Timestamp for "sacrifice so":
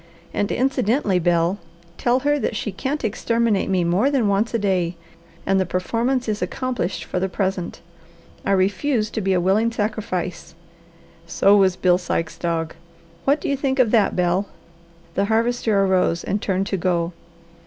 9.71-11.55